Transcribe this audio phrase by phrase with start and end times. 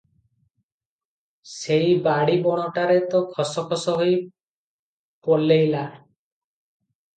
[1.49, 4.19] ସେଇ ବାଡ଼ି ବଣଟାରେ ତ ଖସ ଖସ ହୋଇ
[5.31, 5.87] ପଲେଇଲା।